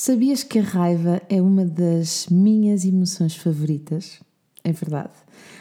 [0.00, 4.20] Sabias que a raiva é uma das minhas emoções favoritas?
[4.62, 5.10] É verdade.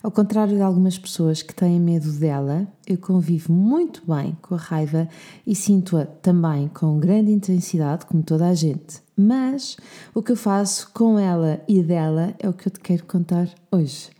[0.00, 4.56] Ao contrário de algumas pessoas que têm medo dela, eu convivo muito bem com a
[4.56, 5.08] raiva
[5.44, 9.02] e sinto-a também com grande intensidade, como toda a gente.
[9.16, 9.76] Mas
[10.14, 13.48] o que eu faço com ela e dela é o que eu te quero contar
[13.72, 14.10] hoje.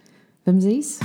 [0.45, 0.99] Vamos a isso?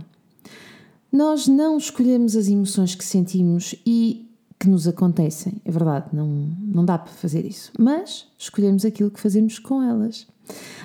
[1.12, 4.25] Nós não escolhemos as emoções que sentimos e
[4.58, 9.20] que nos acontecem, é verdade, não, não dá para fazer isso, mas escolhemos aquilo que
[9.20, 10.26] fazemos com elas.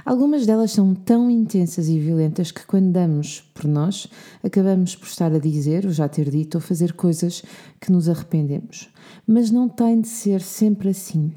[0.03, 4.07] Algumas delas são tão intensas e violentas que, quando damos por nós,
[4.43, 7.43] acabamos por estar a dizer, ou já ter dito, ou fazer coisas
[7.79, 8.89] que nos arrependemos.
[9.27, 11.31] Mas não tem de ser sempre assim.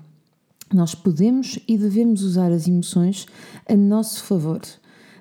[0.73, 3.27] Nós podemos e devemos usar as emoções
[3.69, 4.63] a nosso favor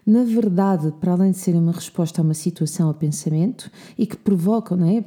[0.06, 4.18] na verdade, para além de serem uma resposta a uma situação, a pensamento, e que
[4.18, 5.06] provocam, não é?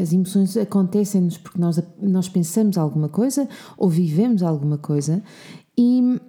[0.00, 5.22] As emoções acontecem-nos porque nós, nós pensamos alguma coisa ou vivemos alguma coisa
[5.76, 6.20] e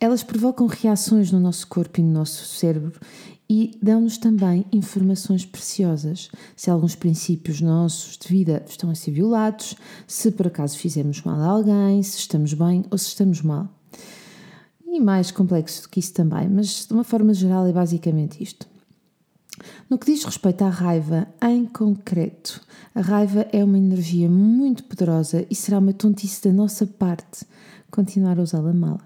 [0.00, 3.00] elas provocam reações no nosso corpo e no nosso cérebro
[3.50, 6.30] e dão-nos também informações preciosas.
[6.54, 9.74] Se alguns princípios nossos de vida estão a ser violados,
[10.06, 13.68] se por acaso fizemos mal a alguém, se estamos bem ou se estamos mal
[15.00, 18.66] mais complexo do que isso também, mas de uma forma geral é basicamente isto.
[19.90, 22.60] No que diz respeito à raiva em concreto,
[22.94, 27.44] a raiva é uma energia muito poderosa e será uma tontice da nossa parte
[27.90, 29.00] continuar a usá-la mal.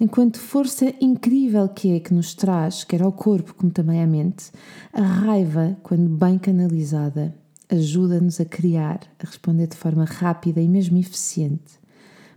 [0.00, 4.50] Enquanto força incrível que é que nos traz, quer ao corpo como também à mente,
[4.92, 7.34] a raiva, quando bem canalizada,
[7.68, 11.81] ajuda-nos a criar, a responder de forma rápida e mesmo eficiente.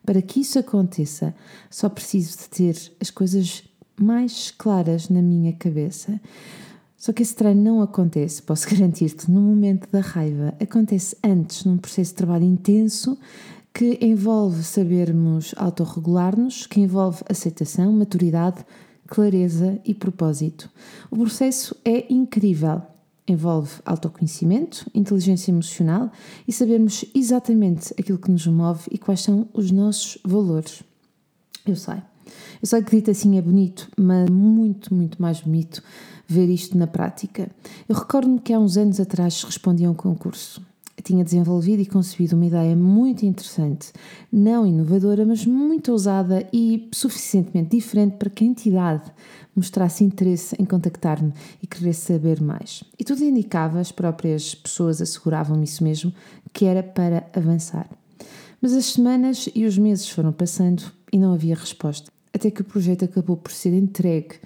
[0.06, 1.34] Para que isso aconteça,
[1.70, 3.64] só preciso de ter as coisas
[4.00, 6.20] mais claras na minha cabeça.
[6.98, 10.54] Só que esse treino não acontece, posso garantir-te, no momento da raiva.
[10.60, 13.18] Acontece antes, num processo de trabalho intenso
[13.74, 18.66] que envolve sabermos autorregular-nos, que envolve aceitação, maturidade,
[19.08, 20.70] clareza e propósito.
[21.12, 22.82] O processo é incrível
[23.28, 26.12] envolve autoconhecimento, inteligência emocional
[26.47, 30.84] e sabermos exatamente aquilo que nos move e quais são os nossos valores.
[31.66, 32.02] Eu sei.
[32.62, 35.81] Eu sei que dito assim é bonito, mas muito, muito mais bonito
[36.28, 37.50] ver isto na prática.
[37.88, 40.62] Eu recordo-me que há uns anos atrás respondi a um concurso
[41.06, 43.94] tinha desenvolvido e concebido uma ideia muito interessante,
[44.32, 49.04] não inovadora, mas muito ousada e suficientemente diferente para que a entidade
[49.56, 52.84] mostrasse interesse em contactar-me e querer saber mais.
[53.00, 56.12] E tudo indicava, as próprias pessoas asseguravam-me isso mesmo,
[56.52, 57.88] que era para avançar.
[58.60, 62.66] Mas as semanas e os meses foram passando e não havia resposta, até que o
[62.66, 64.40] projeto acabou por ser entregue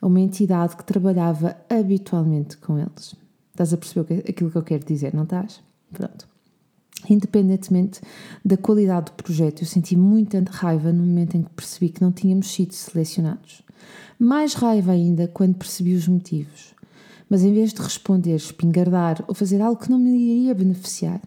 [0.00, 3.14] a uma entidade que trabalhava habitualmente com eles.
[3.50, 5.66] Estás a perceber aquilo que eu quero dizer, não estás?
[5.92, 6.28] Pronto.
[7.08, 8.00] Independentemente
[8.44, 12.10] da qualidade do projeto, eu senti muita raiva no momento em que percebi que não
[12.10, 13.62] tínhamos sido selecionados.
[14.18, 16.74] Mais raiva ainda quando percebi os motivos.
[17.28, 21.20] Mas em vez de responder, espingardar ou fazer algo que não me iria beneficiar,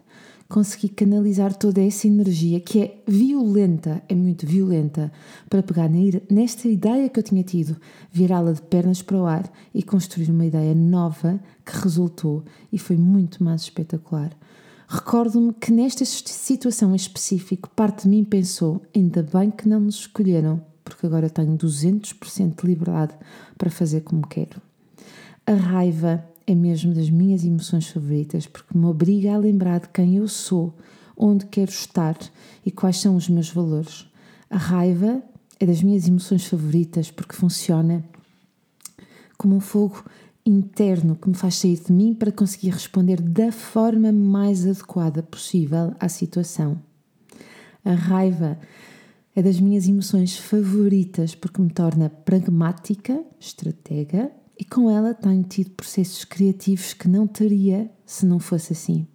[0.50, 5.12] consegui canalizar toda essa energia que é violenta, é muito violenta,
[5.48, 5.88] para pegar
[6.28, 7.76] nesta ideia que eu tinha tido,
[8.10, 12.96] virá-la de pernas para o ar e construir uma ideia nova que resultou e foi
[12.96, 14.36] muito mais espetacular.
[14.88, 20.00] Recordo-me que nesta situação em específico, parte de mim pensou: ainda bem que não nos
[20.00, 23.14] escolheram, porque agora tenho 200% de liberdade
[23.56, 24.60] para fazer como quero.
[25.46, 30.16] A raiva é mesmo das minhas emoções favoritas porque me obriga a lembrar de quem
[30.16, 30.74] eu sou,
[31.16, 32.18] onde quero estar
[32.66, 34.08] e quais são os meus valores.
[34.50, 35.22] A raiva
[35.60, 38.04] é das minhas emoções favoritas porque funciona
[39.38, 40.04] como um fogo
[40.44, 45.94] interno que me faz sair de mim para conseguir responder da forma mais adequada possível
[46.00, 46.82] à situação.
[47.84, 48.58] A raiva
[49.36, 55.70] é das minhas emoções favoritas porque me torna pragmática, estratega e com ela tenho tido
[55.70, 59.06] processos criativos que não teria se não fosse assim.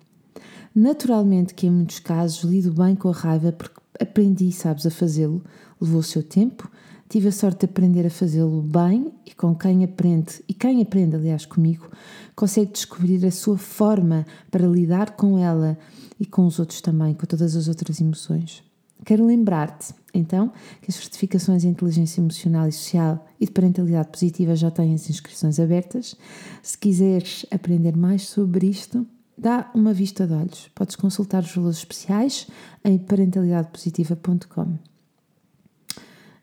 [0.74, 5.44] Naturalmente que em muitos casos lido bem com a raiva porque aprendi, sabes, a fazê-lo,
[5.80, 6.69] levou o seu tempo,
[7.07, 11.15] tive a sorte de aprender a fazê-lo bem e com quem aprende, e quem aprende,
[11.15, 11.92] aliás, comigo,
[12.36, 15.77] consegue descobrir a sua forma para lidar com ela
[16.19, 18.63] e com os outros também, com todas as outras emoções.
[19.06, 24.56] Quero lembrar-te, então, que as certificações em inteligência emocional e social e de parentalidade positiva
[24.56, 26.16] já têm as inscrições abertas.
[26.63, 29.06] Se quiseres aprender mais sobre isto,
[29.38, 30.72] dá uma vista de olhos.
[30.74, 32.48] Podes consultar os valores especiais
[32.84, 34.80] em parentalidadepositiva.com.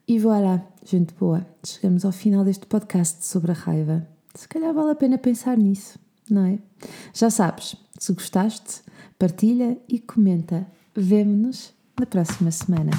[0.06, 4.06] E voilà, gente boa, chegamos ao final deste podcast sobre a raiva.
[4.36, 5.98] Se calhar vale a pena pensar nisso,
[6.30, 6.60] não é?
[7.12, 8.82] Já sabes, se gostaste,
[9.18, 10.64] partilha e comenta.
[10.94, 12.90] Vemo-nos na próxima semana.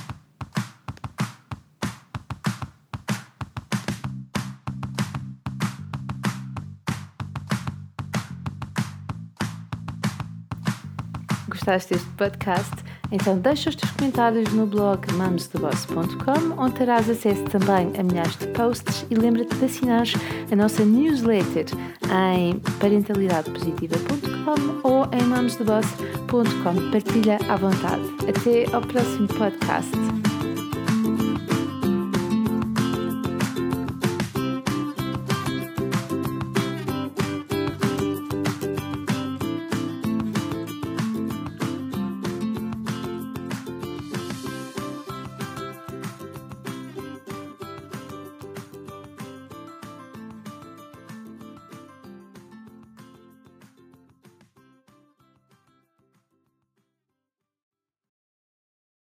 [11.50, 12.83] Gostaste deste podcast?
[13.14, 18.48] Então deixa os teus comentários no blog mamostheboss.com, onde terás acesso também a milhares de
[18.48, 20.08] posts e lembra-te de assinar
[20.52, 21.66] a nossa newsletter
[22.12, 26.92] em parentalidadepositiva.com ou em mamostheboss.com.
[26.92, 28.04] Partilha à vontade.
[28.28, 29.92] Até ao próximo podcast.